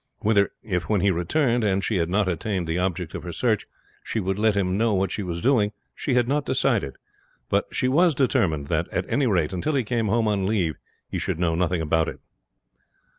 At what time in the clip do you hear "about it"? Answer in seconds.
11.83-12.19